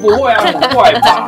[0.00, 1.26] 不会啊，很怪吧？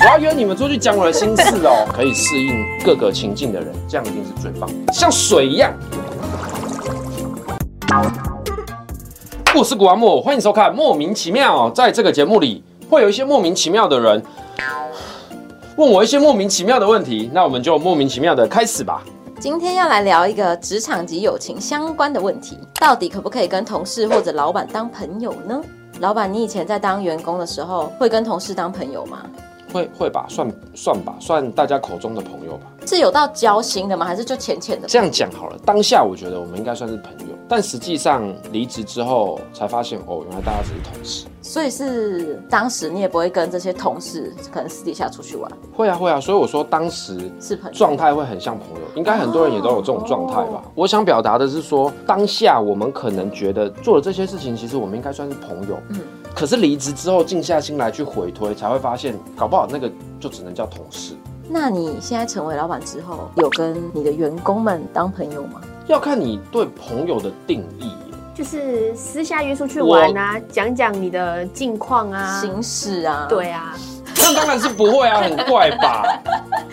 [0.00, 2.52] 我要约你们出去讲我的心事哦，可以适应
[2.84, 5.72] 各个情境的人，这样一定是最棒的，像水一样。
[9.54, 11.70] 我是谷阿莫，欢迎收看《莫名其妙》。
[11.74, 14.20] 在这个节目里，会有一些莫名其妙的人
[15.76, 19.02] 问我一些莫名其妙的问题，那我们就莫名其妙的开始吧。
[19.38, 25.60] 今天要来聊一个职场及友情相关的问题，到底可不可以跟同事或者老板当朋友呢？
[26.02, 29.22] 老板，你以前在当员工的时候，会跟同事当朋友吗？
[29.72, 32.66] 会会吧，算算吧，算大家口中的朋友吧。
[32.86, 34.04] 是有到交心的吗？
[34.04, 34.88] 还是就浅浅的？
[34.88, 41.26] 这样讲好了，当下我觉得我们应该算是朋友，但实际上离职之后才发现，哦，原来大家只是同事。
[41.40, 45.50] 所以是当时你也不会跟这些同事可能私底下出去玩？
[45.74, 50.62] 会啊会啊，所以我说当时是朋友，状态会很像朋友，应该很多人也都有这种状态吧。
[50.74, 55.78] 我想表达的是说，当下我们可能觉得做了这些事情，其实我们应该算是朋友。
[55.90, 56.00] 嗯。
[56.34, 61.14] 可是离职之后，静下心来去回推，才会发现，搞不好那个就只能叫同事。
[61.48, 65.60] 那你现在成为老板之后，有跟你的员工们当朋友吗？
[65.86, 67.92] 要看你对朋友的定义，
[68.34, 73.26] 就是私下约出去玩啊，讲讲你的近况啊、行事啊。
[73.28, 73.76] 对啊。
[74.16, 76.04] 那当然是不会啊，很怪吧？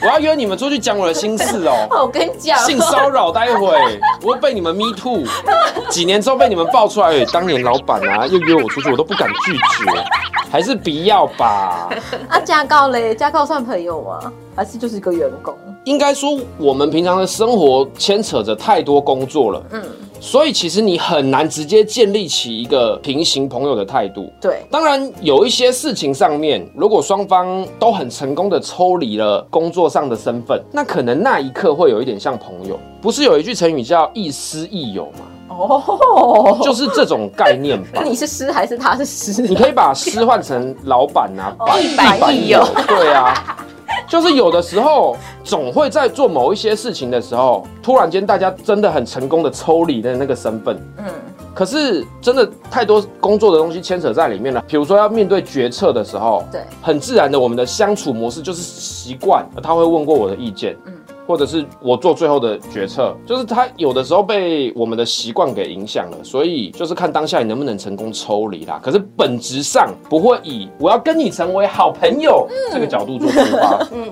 [0.01, 1.87] 我要约你们出去讲我的心事哦。
[2.03, 5.23] 我跟你讲，性骚扰，待会我会被你们 me too。
[5.89, 10.03] 几年之后被你们爆出来，欸，当年老板啊又约我出去，我都不敢拒绝，
[10.51, 11.89] 还是不要吧。
[12.29, 14.31] 啊，家告嘞，家告算朋友吗？
[14.55, 15.55] 还是就是一个员工？
[15.85, 19.63] 应该说，我们平常的生活牵扯着太多工作了。
[19.71, 19.83] 嗯。
[20.21, 24.29] 所以其实你很难直接建立起一个平行朋友的态度。
[24.41, 32.77] 对，当然有一些事情上面，如果双方都很成功的抽离了工作上的身份，那可能那一刻会有一点像朋友。
[33.01, 35.55] 不是有一句成语叫亦师亦友吗？
[35.57, 38.03] 哦，就是这种概念吧。
[38.05, 39.41] 你是师还是他是师？
[39.41, 42.67] 你可以把师换成老板啊，亦师亦友。
[42.89, 43.57] 对啊。
[44.07, 50.77] 就是有的时候，总会在做某一些事情的时候，突然间大家真的很成功的抽离的那个身份。
[50.97, 51.05] 嗯，
[51.53, 54.63] 可是真的太多工作的东西牵扯在里面了。
[54.67, 60.75] 比如说要面对决策的时候，对，很自然的我们的相处模式就是习惯，他会问过我的意见。
[60.85, 60.93] 嗯。
[61.29, 68.79] 或者是我做最后的决策，就是他有的时候被我们的习惯给影响了，所以就是看当下你能不能成功抽离啦。
[68.81, 73.87] 可是本质上不会以我要跟你成为好朋友这个角度做出发。
[73.93, 74.11] 嗯，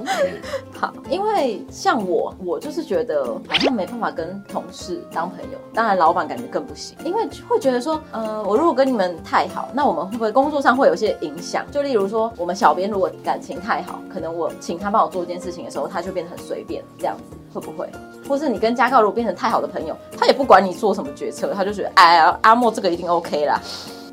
[0.80, 11.66] 好，因为像我，我就是觉得好像没办法跟同事当朋友，当然老板感觉更不行，因为会觉得说，呃，我如果跟你们太好，那我们会不会工作上会有一些影响？
[11.72, 16.84] 就例如说，我们小编如果感情太好，可能我请他帮我做一件事情的时候，他就变得很随便。
[17.08, 17.24] 样子
[17.54, 17.90] 会不会？
[18.28, 23.62] 或是你跟家告如果变成太好的朋友，他也不管你做什么决策，他就觉得哎呀，阿莫这个一定 OK 啦。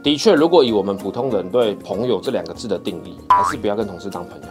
[0.02, 4.46] 的确，如果以我们普通人对朋友这两个字的定义，还是不要跟同事当朋友。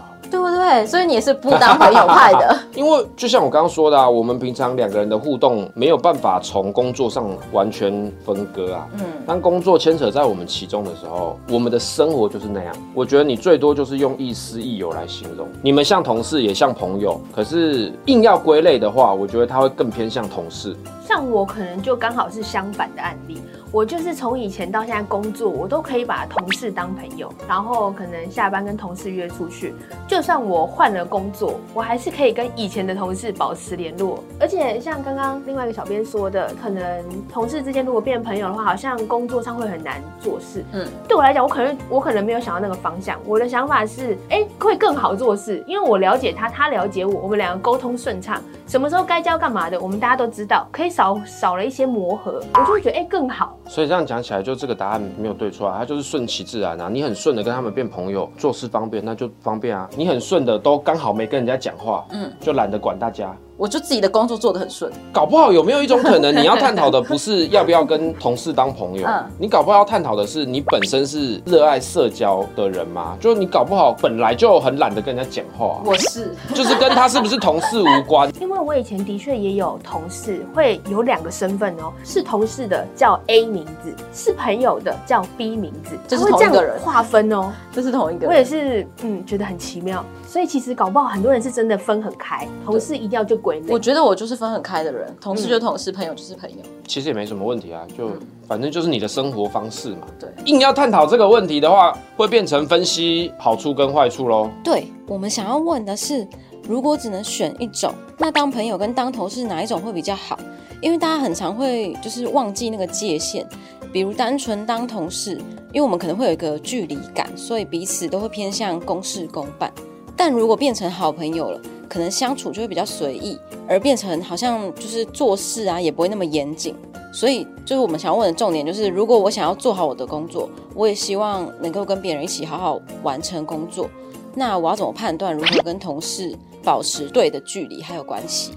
[0.64, 0.86] 对？
[0.86, 2.60] 所以你也是不当朋友派的。
[2.76, 8.88] 因为就像我刚刚说的啊，我们平常两个人的互动没有办法从工作上完全分割啊。
[8.94, 9.06] 嗯。
[9.28, 12.76] 当工作牵扯在我们其中的时候，我们的生活就是那样。
[12.94, 15.48] 我觉得你最多就是用亦师亦友来形容。
[15.62, 17.20] 你们像同事，也像朋友。
[17.36, 20.76] 可是硬要归类的话，我觉得他会更偏向同事。
[21.08, 23.38] 像我可能就刚好是相反的案例。
[23.74, 29.74] 我就是从以前到现在工作，我都可以把同事当朋友，然后可能下班跟同事约出去。
[30.08, 34.24] 就算我换了工作，我还是可以跟以前的同事保持联络。
[34.40, 40.64] 而且像刚刚另外一个小编说的，可能同事之间如果变朋友的话，好像工作上会很难做事。
[40.72, 43.20] 嗯，对我来讲，我可能我可能没有想到那个方向。
[43.26, 53.58] 我的想法是，哎，会更好做事，因为我了解他，他了解我，我们两个沟通顺畅，什么时候该交干嘛的，我们大家都知道，可以少少了一些磨合，我就会觉得哎更好。
[53.68, 56.90] 所以这样讲起来，就这个答案没有对错啊，它就是顺其自然啊。
[56.90, 59.90] 你很顺的跟他们变朋友，做事方便，那就方便啊。
[59.96, 63.36] 你很顺的都刚好没跟人家讲话，嗯，就懒得管大家。
[63.56, 73.16] 我就自己的工作做得很顺，搞不好有没有一种可能， 你要探讨的不是要不要跟同事当朋友，嗯，你搞不好要探讨的是你本身是热爱社交的人吗？
[73.20, 78.30] 就你搞不好本来就很懒得跟人家讲话，我是，就是跟他是不是同事无关。
[78.42, 88.30] 因为我以前的确也有同事会有两个身份哦，是同事的叫 A 名字，是朋友的叫 B 名字，就是同一个人划分哦，这是同一个人。
[88.30, 90.04] 我也是，嗯，觉得很奇妙。
[90.26, 93.66] 所以其实搞不好很多人是真的分很开，同事一定要就归类。
[93.72, 96.58] 我觉得我就是分很开的人，同事就同事，嗯、朋友就是朋友。
[96.88, 98.10] 其实也没什么问题啊，就
[98.48, 100.08] 反正就是你的生活方式嘛。
[100.20, 104.50] 对，硬要探讨这个问题的话，会变成分析好处跟坏处喽。
[104.64, 106.28] 对，我们想要问的是，
[106.68, 110.40] 如果只能选一种，那当朋友跟当同事哪一种会比较好？
[110.82, 113.46] 因为大家很常会就是忘记那个界限。
[113.94, 115.38] 比如单纯当同事，
[115.72, 119.72] 因为我们可能会有一个距离感，所以彼此都会偏向公事公办。
[120.18, 121.62] 但如果变成好朋友了，
[121.94, 123.38] 可能相处就会比较随意，
[123.70, 126.74] 而变成好像就是做事啊也不会那么严谨。
[127.14, 133.88] 所以就是我们想要问的重点，就是如果我想要做好我的工作，我也希望能够跟别人一起好好完成工作。
[134.34, 138.54] 那我要怎么判断如何跟同事保持对的距离还有关系？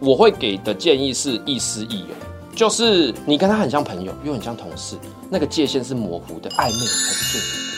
[0.00, 2.16] 我会给的建议是亦师亦友，
[2.56, 4.96] 就是你跟他很像朋友，又很像同事，
[5.30, 7.71] 那个界限是模糊的，暧昧才是最美的。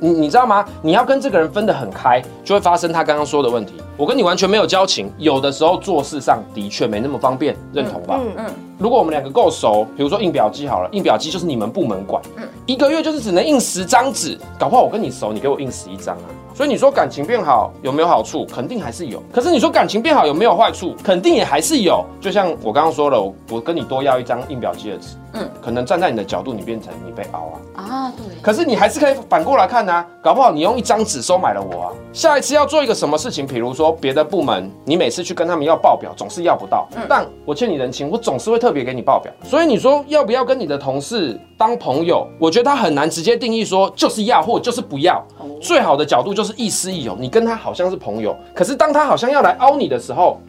[0.00, 0.64] 你你知道吗？
[0.82, 3.74] 你要跟这个人分得很开，就会发生他刚刚说的问题。
[3.98, 8.18] 我跟你完全没有交情，有的时候做事上的确没那么方便，认同吧？
[8.18, 8.46] 嗯嗯。
[8.78, 16.24] 如果我们两个够熟，比如说印表机好了，印表机就是你们部门管，嗯，一个月就是只能印十张纸，搞不好我跟你熟，你给我印十一张啊。
[16.54, 18.46] 所以你说感情变好有没有好处？
[18.46, 19.22] 肯定还是有。
[19.30, 20.96] 可是你说感情变好有没有坏处？
[21.04, 22.02] 肯定也还是有。
[22.22, 27.54] 就像我刚刚说了，我跟你多要一张印表机的纸，嗯，可能站在你的角度，你变成你被凹啊。
[27.74, 28.26] 啊，对。
[28.42, 31.92] 可是你还是可以反过来看啊，搞不好你用一张纸收买了我啊。
[32.12, 34.70] 下一次要做一个什么事情，比如说别的部门。
[34.84, 36.88] 你每次去跟他们要报表，总是要不到。
[36.96, 39.32] 嗯，但我欠你人情，我总是会特别给你报表。
[39.44, 42.26] 所以你说要不要跟你的同事当朋友？
[42.38, 45.24] 我觉得他很难直接定义说就是要或就是不要。
[45.60, 50.40] 最好的角度就是亦师亦友，你跟他好像是朋友，可是当他好像要来凹你的时候，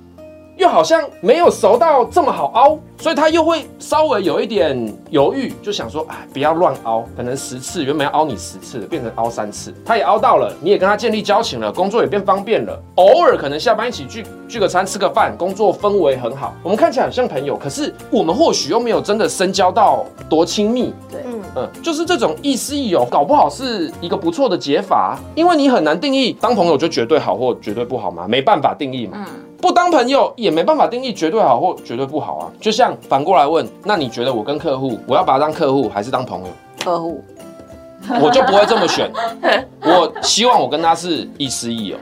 [0.57, 2.79] 又好像没有熟到这么好凹。
[2.97, 4.77] 所以他又会稍微有一点
[5.09, 29.25] 犹豫，就想说，哎，不要乱凹，可能十次原本要凹你十次的，变成凹三次，他也凹到了，你也跟他建立交情了，工作也变方便了，偶尔可能下班一起聚聚个餐，吃个饭，工作氛围很好，我们看起来很像朋友，可是我们或许又没有真的深交到多亲密，对，嗯嗯，就是这种亦师亦友，搞不好是一个不错的解法，因为你很难定义当朋友就绝对好或绝对不好嘛，没办法定义嘛，嗯，
[29.61, 32.97] 不当朋友也没办法定义绝对好或绝对不好啊，就像。
[33.07, 36.47] 反过来问，那你觉得我跟客户，我要把他当客户还是当朋友？
[36.81, 37.21] 客户，
[38.21, 39.11] 我就不会这么选。
[39.81, 41.97] 我希望我跟他是亦师亦友。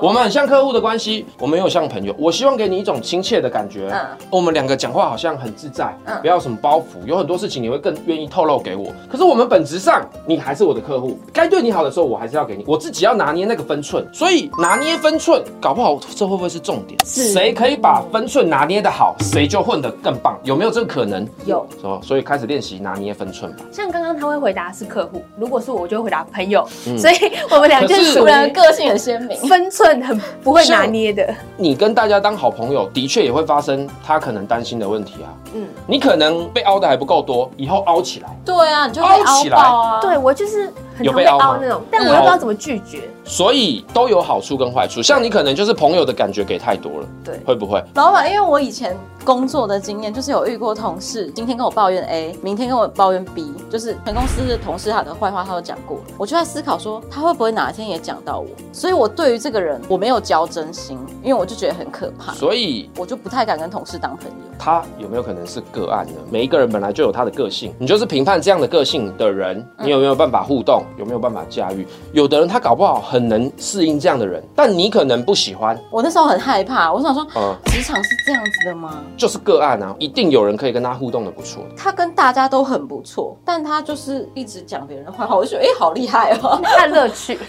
[0.00, 2.14] 我们很像客户的关系，我们又像朋友。
[2.18, 3.90] 我希望给你一种亲切的感觉。
[3.92, 4.00] 嗯，
[4.30, 7.04] 我们两个讲话好像很自在，嗯，不要什么包袱。
[7.04, 8.92] 有很多事情你会更愿意透露给我。
[9.10, 11.18] 可是我们本质上，你还是我的客户。
[11.32, 12.64] 该对你好的时候，我还是要给你。
[12.66, 14.06] 我自己要拿捏那个分寸。
[14.12, 16.98] 所以拿捏分寸，搞不好这会不会是重点？
[17.04, 20.38] 是，谁可以把分寸拿捏得好，谁就混得更棒。
[20.42, 21.26] 有没有这个可能？
[21.44, 21.66] 有。
[22.02, 23.58] 所以开始练习拿捏分寸吧。
[23.70, 26.66] 像刚刚他会回答是客户，如果是我，就会回答朋友。
[26.86, 27.14] 嗯，所以
[27.50, 35.28] 我们俩就是属于个性很鲜明，分寸很不会拿捏的，你跟大家当好朋友，的确也会发生他可能担心的问题啊。
[35.54, 38.28] 嗯，你可能被凹的还不够多，以后凹起来。
[38.44, 40.00] 对啊，你就凹起来啊。
[40.00, 43.02] 对，我就是很常被凹那种，但我又不知道怎么拒绝。
[43.24, 45.02] 所以都有好处跟坏处。
[45.02, 47.82] 像你可能就是朋友的感觉给太多了，对，会不会？
[47.94, 48.94] 老板，因为我以前
[49.24, 55.98] 工作的经验就是有遇过同事，今天跟我抱怨 A，明天跟我抱怨 B，就是全公司的同事他的坏话他都讲过。
[56.18, 58.46] 我就在思考说，他会不会哪一天也讲到我？
[58.72, 64.36] 所以我对于这个人我没有交真心，因为我就觉得很可怕，所以我就不太敢跟同事当朋友。
[64.58, 66.12] 他有没有可能是个案呢？
[66.30, 71.86] 每一个人本来就有他的个性，你就是评判这样的个性的人，你有没有办法互动，有没有办法驾驭？
[72.12, 75.78] 有的人他搞不好很能适应这样的人，但你可能不喜欢。
[75.90, 79.02] 我那时候很害怕，我想说，嗯，职场是这样子的吗？
[79.16, 81.62] 就是个案啊，一定有人可以跟他互动的不错。
[81.76, 87.38] 他跟大家都很不错，但他就是一直讲别人的坏话，我就觉得哎、欸，好厉害哦，看乐趣。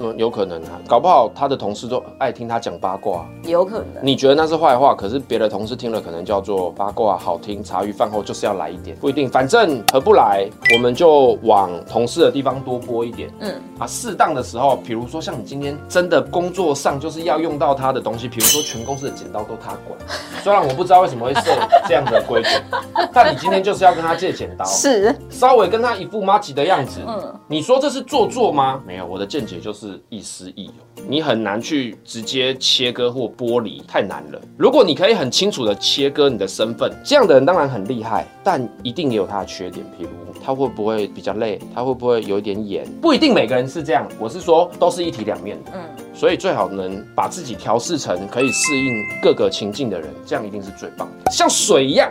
[0.00, 3.86] 嗯，有可能啊，搞不好他的同事都爱听他讲八卦，有可能。
[4.00, 7.62] 你觉得那是坏话，可是别的同事听了可能叫做八卦，好听。
[7.64, 13.28] 茶余饭后就是要来一点，不一定，反正合不来，我们就往同事的地方多拨一点。
[13.40, 19.98] 嗯，啊，适当的时候，比如说像你今天真的工作上就是要用到他的东西，比如说全公司的剪刀都他管，
[20.44, 21.42] 虽然我不知道为什么会设
[21.88, 22.48] 这样的规矩，
[23.12, 27.00] 但你今天就是要跟他借剪刀，是稍微跟他一副麻吉的样子。
[27.06, 28.80] 嗯，你说这是做作吗？
[28.86, 30.72] 没有，我的见解就是亦师亦友。
[31.06, 34.38] 你很难去直接切割或剥离，太难了。
[34.58, 39.86] 如果你可以很清楚的切割你的身份，这样的人当然很厉害，但一定也有他的缺点。
[39.98, 40.08] 譬如
[40.48, 41.60] 他会不会比较累？
[41.74, 42.90] 他会不会有一点眼？
[43.02, 44.08] 不一定每个人是这样。
[44.18, 45.72] 我是说，都是一体两面的。
[45.74, 45.80] 嗯，
[46.14, 51.30] 所以最好能把自己调试成可以适应各个情境的人，这样一定是最棒的。
[51.30, 52.10] 像水一样，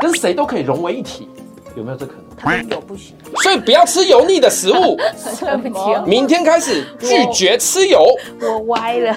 [0.00, 1.28] 跟谁都可以融为一体。
[1.76, 2.24] 有没有这可能？
[2.36, 3.14] 他有不行，
[3.44, 4.98] 所以不要吃油腻的食物。
[6.04, 8.04] 明天开始拒绝吃油。
[8.42, 9.16] 我歪了。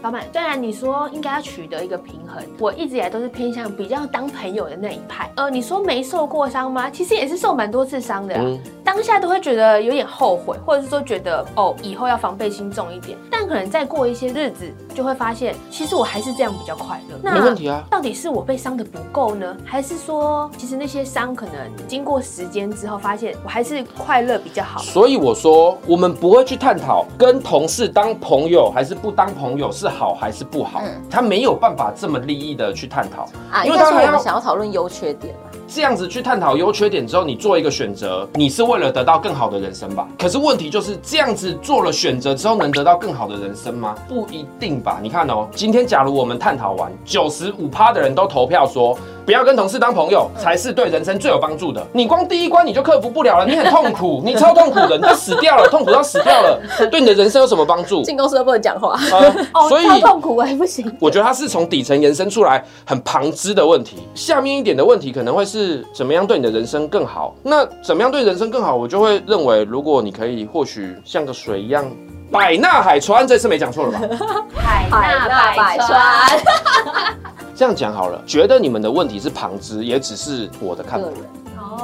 [0.00, 5.28] 老板，虽然你说应该要取得一个平衡，我一直以来都是偏向比较当朋友的那一派。
[5.34, 6.88] 呃，你说没受过伤吗？
[6.88, 8.42] 其实也是受蛮多次伤的呀、
[8.84, 13.18] 当下都会觉得有点后悔，或者是说觉得哦，以后要防备心重一点。
[13.28, 17.18] 但可能再过一些日子，就会发现其实我还是这样比较快乐。
[17.20, 17.82] 那没问题啊。
[17.90, 21.54] 到底是我被伤的不够呢，还是说其实那些伤可能
[21.88, 24.80] 经过时间之后，发现我还是快乐比较好？
[24.80, 35.34] 所以我说，我们不会去探讨跟同事当朋友还是不当朋友是好还是不好，嗯、他没有办法这么利益的去探讨啊，因为他们想要讨论优缺点。
[35.70, 40.08] 这样子去探讨优缺点之后，你做一个选择，你是为了得到更好的人生吧？
[40.18, 43.94] 可是问题就是这样子做了选择之后，能得到更好的人生吗？
[44.08, 44.98] 不一定吧。
[45.02, 51.86] 你看哦，今天假如我们探讨完，九十五趴的人都投票说，不要跟同事当朋友才是对人生最有帮助的。
[51.92, 56.58] 你光第一关你就克服不了了，你很痛苦， 你超痛苦的，你就死掉了，痛苦到死掉了，
[56.90, 58.02] 对你的人生有什么帮助？
[58.04, 59.30] 进公司都不能讲话，呃、
[59.68, 60.90] 所以超痛苦还不行。
[60.98, 67.34] 我觉得它是从底层延伸出来很旁支的问题，下面一点的问题可能会是怎么样对你的人生更好？
[67.42, 68.74] 那怎么样对人生更好？
[68.74, 71.84] 我就会认为，如果你可以或许像个水一样，
[72.32, 74.00] 百纳海川，这次没讲错了吧？
[74.56, 74.88] 海
[75.28, 77.17] 纳百川。
[77.58, 81.08] 这样讲好了，觉得你们的问题是旁支，也只是我的看法。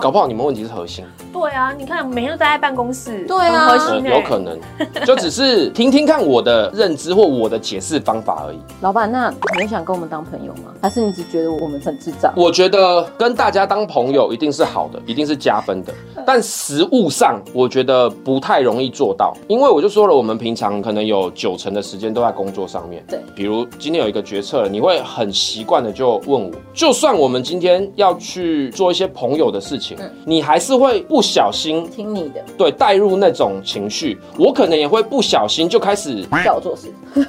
[0.01, 1.05] 搞不好你们问题是核心。
[1.33, 4.59] 对啊，你看每天都待在办公室，对啊，核心、呃、有可能，
[5.05, 8.59] 就只是听听看我的认知或我的解释方法而已。
[8.81, 10.73] 老板，那你想跟我们当朋友吗？
[10.81, 12.33] 还是你只觉得我们很智障？
[12.37, 15.93] 我觉得跟大家当朋友一定是好的，一定是加分的。
[16.27, 23.05] 但实物上，我觉得不太容易做到，因为我就说了，我们平常可能有九成的时间都在工作上面。
[23.09, 36.93] 对，比如今天有一个决策，你会很习惯的就问我，就算我们今天要去做一些朋友的事情，嗯、你还是会不小心听你的，对，带入那种情绪，我可能也会不小心就开始叫我做事，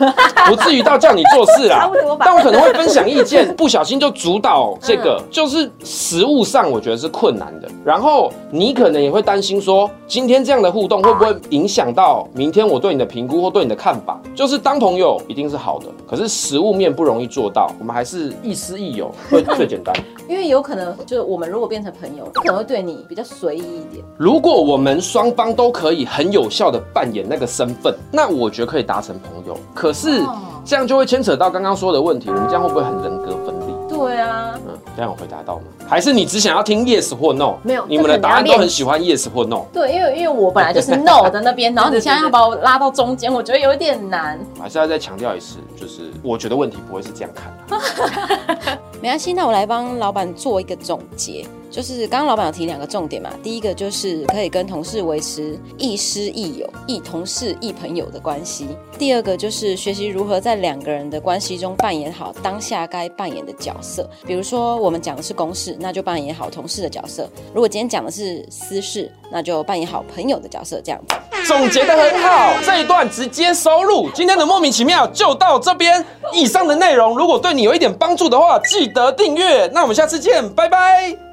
[0.47, 7.67] 不至于到叫你做事 啦，但我可能会分享意见，不小心就主导这个，嗯、就是实物上我觉得是困难的。
[7.83, 14.19] 然后你可能也会担心说，今天这样的互动会不会影响到明天我对你的评估或对你的看法？
[14.33, 19.95] 就是当朋友一定是好的，可是实物面不容易做到，我们还是亦师亦友会 最简单。
[20.27, 24.03] 因为有可能就是我们如果变成朋友，可能会对你比较随意一点。
[24.17, 29.57] 如果我们双方都可以很有效的扮演那个身份，那我觉得可以达成朋友。
[29.73, 30.21] 可是
[30.63, 33.75] 这样就会牵扯到刚刚说的问题，我们这样会不会很人格分裂？
[33.87, 35.63] 对啊，嗯，这样我回答到吗？
[35.87, 37.55] 还是你只想要听 yes 或 no？
[37.63, 39.61] 没有，你们的答案都很喜欢 yes 或 no。
[39.71, 44.37] 对，因为因为我本来就是 no 的那边，然后你现在要把我拉到中间，我觉得有点难。
[44.59, 48.77] 还是要再强调一次，就是我觉得问题不会是这样看的。
[49.01, 51.45] 没关系，那我来帮老板做一个总结。
[51.75, 58.67] 就是刚刚老板有提两个重点嘛，第一个就是可以跟同事维持亦师亦友、亦同事亦朋友的关系；
[58.97, 64.09] 第二个就是学习如何在两个人的关系中扮演好当下该扮演的角色。
[64.25, 70.79] 比如说我们讲的是公事，那就扮演好同事的角色；如果今天讲的是私事，那就扮演好朋友的角色。
[70.81, 71.15] 这样子
[71.45, 74.09] 总结得很好，这一段直接收录。
[74.15, 76.05] 今天的莫名其妙就到这边。
[76.33, 79.69] 以上的内容如果对你有一点帮助的话，记得订阅。
[79.73, 81.24] 那我们下次见，拜拜。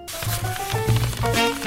[1.23, 1.62] Bye.